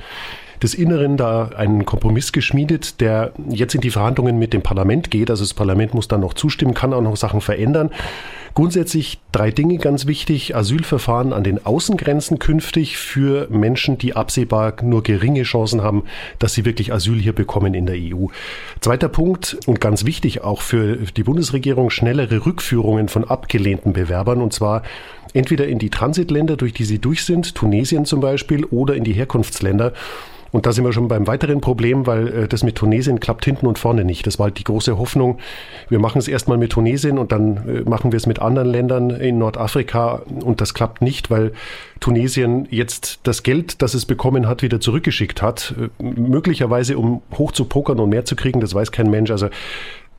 [0.63, 5.29] des Inneren da einen Kompromiss geschmiedet, der jetzt in die Verhandlungen mit dem Parlament geht.
[5.29, 7.91] Also das Parlament muss dann noch zustimmen, kann auch noch Sachen verändern.
[8.55, 10.55] Grundsätzlich drei Dinge ganz wichtig.
[10.55, 16.05] Asylverfahren an den Außengrenzen künftig für Menschen, die absehbar nur geringe Chancen haben,
[16.39, 18.27] dass sie wirklich Asyl hier bekommen in der EU.
[18.81, 24.53] Zweiter Punkt und ganz wichtig auch für die Bundesregierung, schnellere Rückführungen von abgelehnten Bewerbern und
[24.53, 24.83] zwar
[25.35, 29.15] entweder in die Transitländer, durch die sie durch sind, Tunesien zum Beispiel, oder in die
[29.15, 29.95] Herkunftsländer.
[30.53, 33.67] Und da sind wir schon beim weiteren Problem, weil äh, das mit Tunesien klappt hinten
[33.67, 34.27] und vorne nicht.
[34.27, 35.39] Das war halt die große Hoffnung.
[35.89, 39.11] Wir machen es erstmal mit Tunesien und dann äh, machen wir es mit anderen Ländern
[39.11, 41.53] in Nordafrika und das klappt nicht, weil
[42.01, 45.75] Tunesien jetzt das Geld, das es bekommen hat, wieder zurückgeschickt hat.
[45.81, 49.31] Äh, möglicherweise um hoch zu pokern und mehr zu kriegen, das weiß kein Mensch.
[49.31, 49.49] Also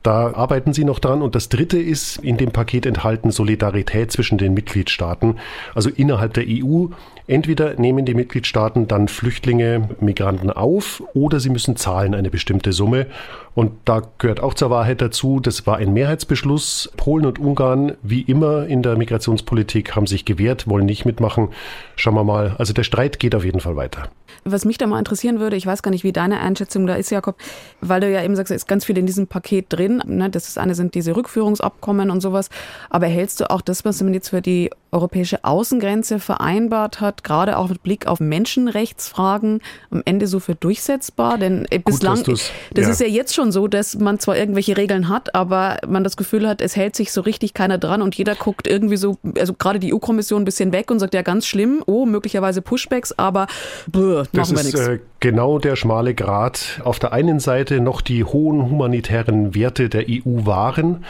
[0.04, 1.22] da arbeiten sie noch dran.
[1.22, 5.38] Und das Dritte ist in dem Paket enthalten Solidarität zwischen den Mitgliedstaaten.
[5.74, 6.88] Also innerhalb der EU.
[7.26, 13.06] Entweder nehmen die Mitgliedstaaten dann Flüchtlinge, Migranten auf oder sie müssen zahlen eine bestimmte Summe.
[13.54, 16.92] Und da gehört auch zur Wahrheit dazu, das war ein Mehrheitsbeschluss.
[16.96, 21.48] Polen und Ungarn, wie immer in der Migrationspolitik, haben sich gewehrt, wollen nicht mitmachen.
[21.96, 22.56] Schauen wir mal.
[22.58, 24.08] Also der Streit geht auf jeden Fall weiter.
[24.44, 27.10] Was mich da mal interessieren würde, ich weiß gar nicht, wie deine Einschätzung da ist,
[27.10, 27.36] Jakob,
[27.80, 30.02] weil du ja eben sagst, es ist ganz viel in diesem Paket drin.
[30.04, 30.28] Ne?
[30.28, 32.50] Das ist eine sind diese Rückführungsabkommen und sowas.
[32.90, 37.58] Aber hältst du auch das, was man jetzt für die europäische Außengrenze vereinbart hat, gerade
[37.58, 41.38] auch mit Blick auf Menschenrechtsfragen, am Ende so für durchsetzbar?
[41.38, 42.88] Denn äh, bislang, das ja.
[42.88, 46.48] ist ja jetzt schon so, dass man zwar irgendwelche Regeln hat, aber man das Gefühl
[46.48, 49.78] hat, es hält sich so richtig keiner dran und jeder guckt irgendwie so, also gerade
[49.78, 53.46] die EU-Kommission ein bisschen weg und sagt, ja ganz schlimm, oh, möglicherweise Pushbacks, aber
[53.86, 56.80] bäh, das ist äh, genau der schmale Grat.
[56.84, 61.04] Auf der einen Seite noch die hohen humanitären Werte der EU wahren,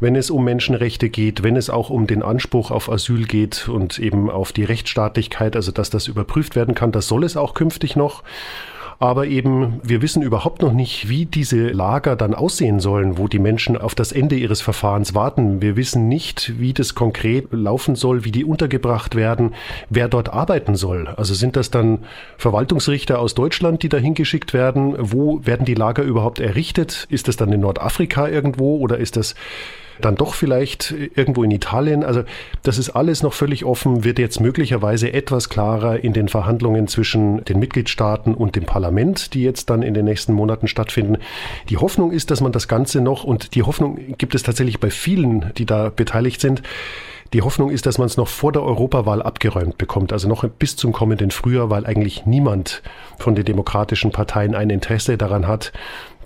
[0.00, 3.98] wenn es um Menschenrechte geht, wenn es auch um den Anspruch auf Asyl geht und
[3.98, 7.96] eben auf die Rechtsstaatlichkeit, also dass das überprüft werden kann, das soll es auch künftig
[7.96, 8.22] noch.
[9.00, 13.38] Aber eben, wir wissen überhaupt noch nicht, wie diese Lager dann aussehen sollen, wo die
[13.38, 15.62] Menschen auf das Ende ihres Verfahrens warten.
[15.62, 19.54] Wir wissen nicht, wie das konkret laufen soll, wie die untergebracht werden,
[19.88, 21.06] wer dort arbeiten soll.
[21.16, 22.00] Also sind das dann
[22.38, 24.96] Verwaltungsrichter aus Deutschland, die dahin geschickt werden?
[24.98, 27.06] Wo werden die Lager überhaupt errichtet?
[27.08, 29.36] Ist das dann in Nordafrika irgendwo oder ist das
[30.00, 32.04] dann doch vielleicht irgendwo in Italien.
[32.04, 32.22] Also
[32.62, 37.44] das ist alles noch völlig offen, wird jetzt möglicherweise etwas klarer in den Verhandlungen zwischen
[37.44, 41.18] den Mitgliedstaaten und dem Parlament, die jetzt dann in den nächsten Monaten stattfinden.
[41.68, 44.90] Die Hoffnung ist, dass man das Ganze noch, und die Hoffnung gibt es tatsächlich bei
[44.90, 46.62] vielen, die da beteiligt sind,
[47.34, 50.76] die Hoffnung ist, dass man es noch vor der Europawahl abgeräumt bekommt, also noch bis
[50.76, 52.82] zum kommenden Frühjahr, weil eigentlich niemand
[53.18, 55.72] von den demokratischen Parteien ein Interesse daran hat,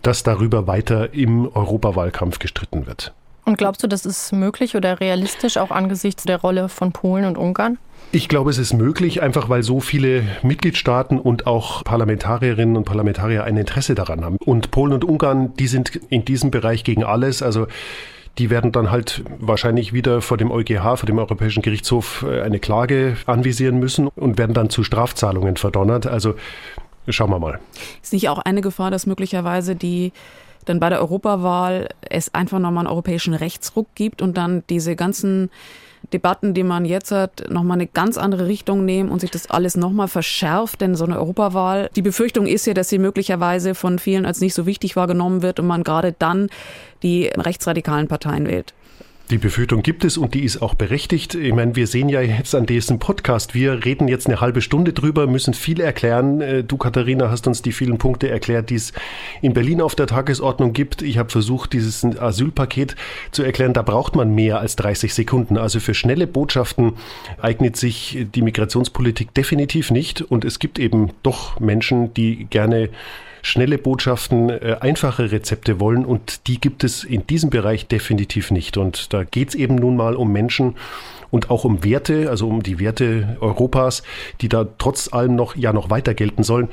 [0.02, 3.12] dass darüber weiter im Europawahlkampf gestritten wird.
[3.44, 7.36] Und glaubst du, das ist möglich oder realistisch, auch angesichts der Rolle von Polen und
[7.36, 7.78] Ungarn?
[8.14, 13.44] Ich glaube, es ist möglich, einfach weil so viele Mitgliedstaaten und auch Parlamentarierinnen und Parlamentarier
[13.44, 14.36] ein Interesse daran haben.
[14.44, 17.42] Und Polen und Ungarn, die sind in diesem Bereich gegen alles.
[17.42, 17.66] Also
[18.38, 22.58] die werden dann halt wahrscheinlich wieder vor dem EuGH, vor dem Europäischen Gerichtshof, äh, eine
[22.58, 26.06] Klage anvisieren müssen und werden dann zu Strafzahlungen verdonnert.
[26.06, 26.34] Also
[27.08, 27.58] schauen wir mal.
[28.02, 30.12] Ist nicht auch eine Gefahr, dass möglicherweise die
[30.64, 35.50] dann bei der Europawahl es einfach nochmal einen europäischen Rechtsruck gibt und dann diese ganzen
[36.12, 39.76] Debatten, die man jetzt hat, nochmal eine ganz andere Richtung nehmen und sich das alles
[39.76, 40.80] nochmal verschärft.
[40.80, 44.54] Denn so eine Europawahl, die Befürchtung ist ja, dass sie möglicherweise von vielen als nicht
[44.54, 46.48] so wichtig wahrgenommen wird und man gerade dann
[47.02, 48.74] die rechtsradikalen Parteien wählt.
[49.32, 51.34] Die Befürchtung gibt es und die ist auch berechtigt.
[51.34, 54.92] Ich meine, wir sehen ja jetzt an diesem Podcast, wir reden jetzt eine halbe Stunde
[54.92, 56.42] drüber, müssen viel erklären.
[56.42, 58.92] Äh, du, Katharina, hast uns die vielen Punkte erklärt, die es
[59.40, 61.00] in Berlin auf der Tagesordnung gibt.
[61.00, 62.94] Ich habe versucht, dieses Asylpaket
[63.30, 63.72] zu erklären.
[63.72, 65.56] Da braucht man mehr als 30 Sekunden.
[65.56, 66.92] Also für schnelle Botschaften
[67.40, 70.20] eignet sich die Migrationspolitik definitiv nicht.
[70.20, 72.90] Und es gibt eben doch Menschen, die gerne
[73.42, 78.76] schnelle Botschaften, äh, einfache Rezepte wollen und die gibt es in diesem Bereich definitiv nicht.
[78.76, 80.76] Und da geht es eben nun mal um Menschen
[81.30, 84.02] und auch um Werte, also um die Werte Europas,
[84.40, 86.68] die da trotz allem noch ja noch weiter gelten sollen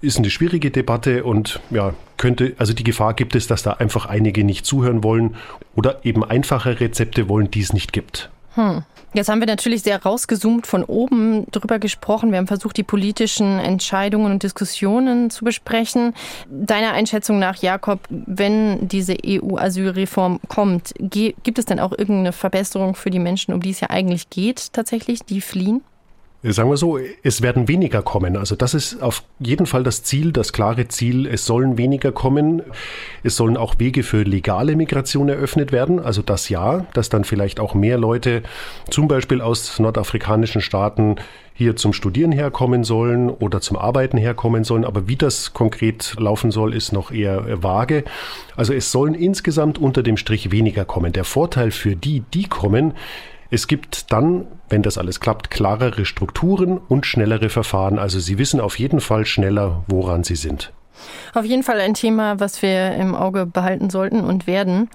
[0.00, 4.06] ist eine schwierige Debatte und ja, könnte, also die Gefahr gibt es, dass da einfach
[4.06, 5.36] einige nicht zuhören wollen
[5.74, 8.30] oder eben einfache Rezepte wollen, die es nicht gibt.
[8.54, 8.84] Hm.
[9.14, 12.30] Jetzt haben wir natürlich sehr rausgezoomt von oben drüber gesprochen.
[12.30, 16.14] Wir haben versucht, die politischen Entscheidungen und Diskussionen zu besprechen.
[16.50, 23.10] Deiner Einschätzung nach, Jakob, wenn diese EU-Asylreform kommt, gibt es denn auch irgendeine Verbesserung für
[23.10, 25.82] die Menschen, um die es ja eigentlich geht, tatsächlich, die fliehen?
[26.44, 28.36] Sagen wir so, es werden weniger kommen.
[28.36, 31.26] Also das ist auf jeden Fall das Ziel, das klare Ziel.
[31.26, 32.62] Es sollen weniger kommen.
[33.24, 35.98] Es sollen auch Wege für legale Migration eröffnet werden.
[35.98, 38.44] Also das ja, dass dann vielleicht auch mehr Leute
[38.88, 41.16] zum Beispiel aus nordafrikanischen Staaten
[41.54, 44.84] hier zum Studieren herkommen sollen oder zum Arbeiten herkommen sollen.
[44.84, 48.04] Aber wie das konkret laufen soll, ist noch eher vage.
[48.54, 51.12] Also es sollen insgesamt unter dem Strich weniger kommen.
[51.12, 52.94] Der Vorteil für die, die kommen,
[53.50, 57.98] es gibt dann, wenn das alles klappt, klarere Strukturen und schnellere Verfahren.
[57.98, 60.72] Also Sie wissen auf jeden Fall schneller, woran Sie sind.
[61.34, 64.90] Auf jeden Fall ein Thema, was wir im Auge behalten sollten und werden.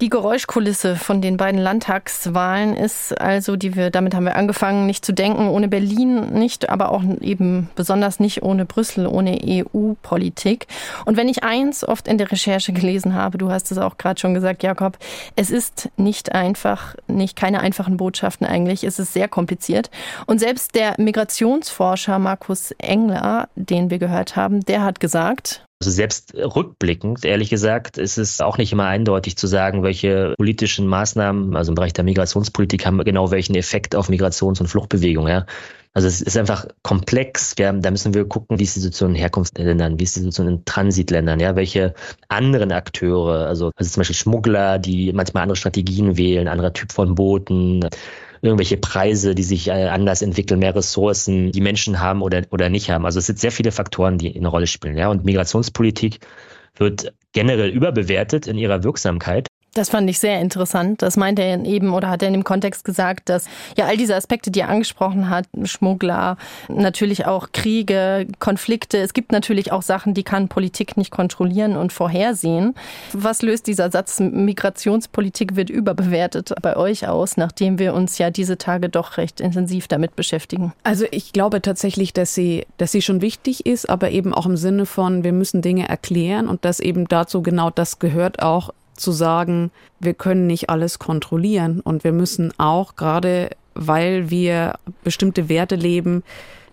[0.00, 5.04] Die Geräuschkulisse von den beiden Landtagswahlen ist also, die wir, damit haben wir angefangen, nicht
[5.04, 10.68] zu denken, ohne Berlin nicht, aber auch eben besonders nicht ohne Brüssel, ohne EU-Politik.
[11.04, 14.18] Und wenn ich eins oft in der Recherche gelesen habe, du hast es auch gerade
[14.18, 14.96] schon gesagt, Jakob,
[15.36, 19.90] es ist nicht einfach, nicht keine einfachen Botschaften eigentlich, es ist sehr kompliziert.
[20.24, 26.34] Und selbst der Migrationsforscher Markus Engler, den wir gehört haben, der hat gesagt, also selbst
[26.34, 31.72] rückblickend, ehrlich gesagt, ist es auch nicht immer eindeutig zu sagen, welche politischen Maßnahmen, also
[31.72, 35.32] im Bereich der Migrationspolitik, haben genau welchen Effekt auf Migrations- und Fluchtbewegungen.
[35.32, 35.46] Ja.
[35.94, 37.54] Also es ist einfach komplex.
[37.58, 40.48] Haben, da müssen wir gucken, wie ist die Situation in Herkunftsländern, wie ist die Situation
[40.48, 41.94] in Transitländern, ja, welche
[42.28, 47.14] anderen Akteure, also, also zum Beispiel Schmuggler, die manchmal andere Strategien wählen, anderer Typ von
[47.14, 47.88] Booten,
[48.42, 52.90] irgendwelche Preise, die sich äh, anders entwickeln, mehr Ressourcen, die Menschen haben oder, oder nicht
[52.90, 53.04] haben.
[53.04, 54.96] Also es sind sehr viele Faktoren, die eine Rolle spielen.
[54.96, 55.08] Ja?
[55.08, 56.20] Und Migrationspolitik
[56.76, 59.48] wird generell überbewertet in ihrer Wirksamkeit.
[59.74, 61.00] Das fand ich sehr interessant.
[61.02, 64.16] Das meinte er eben oder hat er in dem Kontext gesagt, dass ja all diese
[64.16, 66.36] Aspekte, die er angesprochen hat, Schmuggler,
[66.68, 71.92] natürlich auch Kriege, Konflikte, es gibt natürlich auch Sachen, die kann Politik nicht kontrollieren und
[71.92, 72.74] vorhersehen.
[73.12, 78.58] Was löst dieser Satz Migrationspolitik wird überbewertet bei euch aus, nachdem wir uns ja diese
[78.58, 80.72] Tage doch recht intensiv damit beschäftigen?
[80.82, 84.56] Also ich glaube tatsächlich, dass sie, dass sie schon wichtig ist, aber eben auch im
[84.56, 89.12] Sinne von, wir müssen Dinge erklären und dass eben dazu genau das gehört auch zu
[89.12, 95.76] sagen, wir können nicht alles kontrollieren und wir müssen auch gerade, weil wir bestimmte Werte
[95.76, 96.22] leben,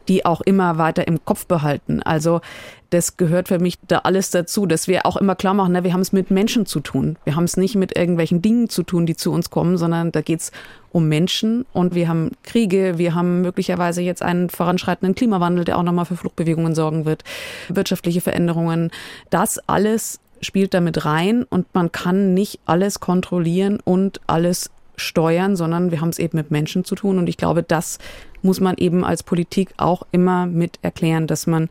[0.08, 2.02] die auch immer weiter im Kopf behalten.
[2.02, 2.42] Also
[2.90, 5.92] das gehört für mich da alles dazu, dass wir auch immer klar machen, ne, wir
[5.92, 7.18] haben es mit Menschen zu tun.
[7.26, 10.22] Wir haben es nicht mit irgendwelchen Dingen zu tun, die zu uns kommen, sondern da
[10.22, 10.52] geht es
[10.92, 15.84] um Menschen und wir haben Kriege, wir haben möglicherweise jetzt einen voranschreitenden Klimawandel, der auch
[15.84, 17.24] nochmal für Fluchtbewegungen sorgen wird,
[17.68, 18.92] wirtschaftliche Veränderungen.
[19.30, 25.92] Das alles spielt damit rein und man kann nicht alles kontrollieren und alles steuern, sondern
[25.92, 28.00] wir haben es eben mit Menschen zu tun und ich glaube, das
[28.42, 31.70] muss man eben als Politik auch immer mit erklären, dass man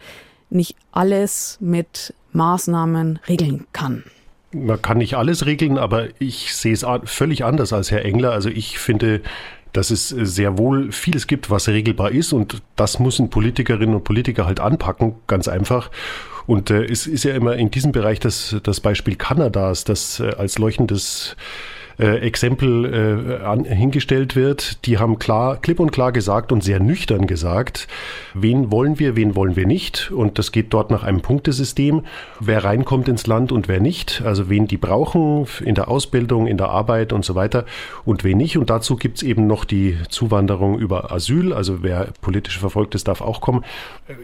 [0.51, 4.05] nicht alles mit Maßnahmen regeln kann.
[4.53, 8.33] Man kann nicht alles regeln, aber ich sehe es völlig anders als Herr Engler.
[8.33, 9.23] Also ich finde,
[9.73, 14.47] dass es sehr wohl vieles gibt, was regelbar ist und das müssen Politikerinnen und Politiker
[14.47, 15.91] halt anpacken, ganz einfach.
[16.47, 20.35] Und äh, es ist ja immer in diesem Bereich das, das Beispiel Kanadas, das äh,
[20.37, 21.37] als leuchtendes
[21.99, 24.85] äh, Exempel äh, an, hingestellt wird.
[24.87, 27.89] Die haben klar, klipp und klar gesagt und sehr nüchtern gesagt,
[28.35, 30.11] wen wollen wir, wen wollen wir nicht.
[30.11, 32.03] Und das geht dort nach einem Punktesystem,
[32.41, 34.23] wer reinkommt ins Land und wer nicht.
[34.25, 37.65] Also wen die brauchen in der Ausbildung, in der Arbeit und so weiter
[38.05, 38.59] und wen nicht.
[38.59, 41.53] Und dazu gibt's eben noch die Zuwanderung über Asyl.
[41.53, 43.65] Also wer politisch verfolgt ist, darf auch kommen.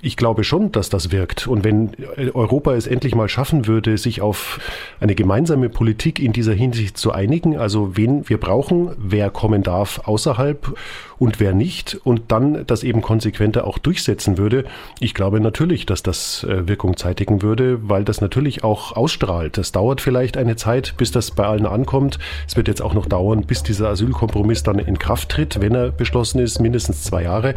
[0.00, 1.48] Ich glaube schon, dass das wirkt.
[1.48, 1.90] Und wenn
[2.34, 4.60] Europa es endlich mal schaffen würde, sich auf
[5.00, 10.02] eine gemeinsame Politik in dieser Hinsicht zu einigen, also wen wir brauchen, wer kommen darf
[10.04, 10.74] außerhalb
[11.18, 14.64] und wer nicht und dann das eben konsequenter auch durchsetzen würde.
[14.98, 19.56] Ich glaube natürlich, dass das äh, Wirkung zeitigen würde, weil das natürlich auch ausstrahlt.
[19.56, 22.18] Das dauert vielleicht eine Zeit, bis das bei allen ankommt.
[22.48, 25.90] Es wird jetzt auch noch dauern, bis dieser Asylkompromiss dann in Kraft tritt, wenn er
[25.90, 27.54] beschlossen ist, mindestens zwei Jahre.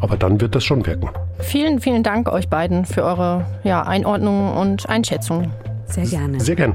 [0.00, 1.08] Aber dann wird das schon wirken.
[1.38, 5.50] Vielen, vielen Dank euch beiden für eure ja, Einordnung und Einschätzung.
[5.86, 6.40] Sehr gerne.
[6.40, 6.74] Sehr gerne.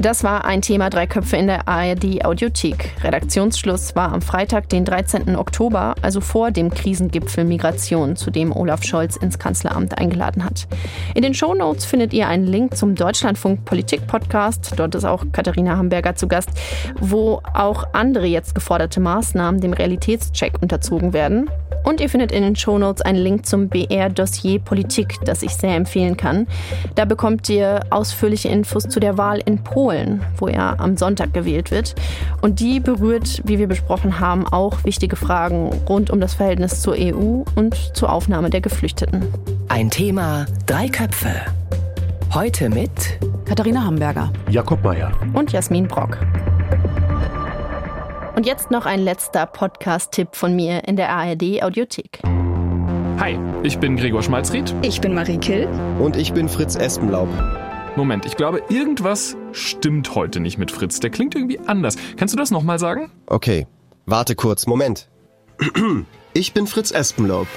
[0.00, 2.92] Das war ein Thema Drei Köpfe in der ARD Audiothek.
[3.02, 5.34] Redaktionsschluss war am Freitag, den 13.
[5.34, 10.68] Oktober, also vor dem Krisengipfel Migration, zu dem Olaf Scholz ins Kanzleramt eingeladen hat.
[11.16, 14.74] In den Shownotes findet ihr einen Link zum Deutschlandfunk Politik Podcast.
[14.76, 16.50] Dort ist auch Katharina Hamburger zu Gast,
[17.00, 21.50] wo auch andere jetzt geforderte Maßnahmen dem Realitätscheck unterzogen werden.
[21.84, 26.16] Und ihr findet in den Shownotes einen Link zum BR-Dossier Politik, das ich sehr empfehlen
[26.16, 26.46] kann.
[26.94, 31.70] Da bekommt ihr ausführliche Infos zu der Wahl in Polen, wo er am Sonntag gewählt
[31.70, 31.94] wird.
[32.40, 36.94] Und die berührt, wie wir besprochen haben, auch wichtige Fragen rund um das Verhältnis zur
[36.94, 39.24] EU und zur Aufnahme der Geflüchteten.
[39.68, 41.30] Ein Thema, drei Köpfe.
[42.34, 42.90] Heute mit
[43.46, 46.18] Katharina Hamburger, Jakob Mayer und Jasmin Brock.
[48.38, 52.20] Und jetzt noch ein letzter Podcast-Tipp von mir in der ARD Audiothek.
[53.18, 54.72] Hi, ich bin Gregor Schmalzried.
[54.82, 55.66] Ich bin Marie Kill.
[55.98, 57.28] Und ich bin Fritz Espenlaub.
[57.96, 61.00] Moment, ich glaube, irgendwas stimmt heute nicht mit Fritz.
[61.00, 61.96] Der klingt irgendwie anders.
[62.16, 63.10] Kannst du das nochmal sagen?
[63.26, 63.66] Okay,
[64.06, 65.08] warte kurz, Moment.
[66.32, 67.48] Ich bin Fritz Espenlaub.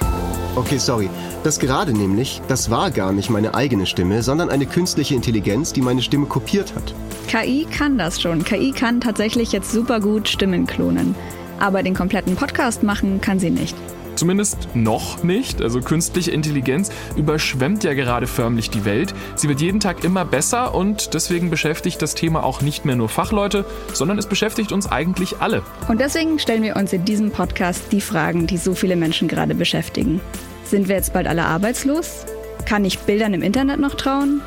[0.56, 1.08] Okay, sorry.
[1.44, 5.82] Das gerade nämlich, das war gar nicht meine eigene Stimme, sondern eine künstliche Intelligenz, die
[5.82, 6.92] meine Stimme kopiert hat.
[7.28, 8.44] KI kann das schon.
[8.44, 11.14] KI kann tatsächlich jetzt super gut Stimmen klonen.
[11.60, 13.76] Aber den kompletten Podcast machen kann sie nicht.
[14.14, 15.62] Zumindest noch nicht.
[15.62, 19.14] Also künstliche Intelligenz überschwemmt ja gerade förmlich die Welt.
[19.36, 23.08] Sie wird jeden Tag immer besser und deswegen beschäftigt das Thema auch nicht mehr nur
[23.08, 25.62] Fachleute, sondern es beschäftigt uns eigentlich alle.
[25.88, 29.54] Und deswegen stellen wir uns in diesem Podcast die Fragen, die so viele Menschen gerade
[29.54, 30.20] beschäftigen.
[30.64, 32.26] Sind wir jetzt bald alle arbeitslos?
[32.66, 34.40] Kann ich Bildern im Internet noch trauen?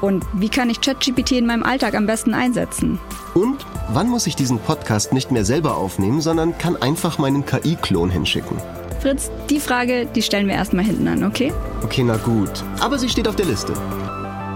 [0.00, 2.98] Und wie kann ich ChatGPT in meinem Alltag am besten einsetzen?
[3.34, 8.10] Und wann muss ich diesen Podcast nicht mehr selber aufnehmen, sondern kann einfach meinen KI-Klon
[8.10, 8.58] hinschicken?
[9.00, 11.52] Fritz, die Frage, die stellen wir erstmal hinten an, okay?
[11.82, 12.64] Okay, na gut.
[12.80, 13.74] Aber sie steht auf der Liste.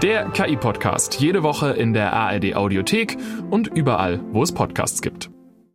[0.03, 3.18] Der KI-Podcast, jede Woche in der ARD Audiothek
[3.51, 5.30] und überall, wo es Podcasts gibt.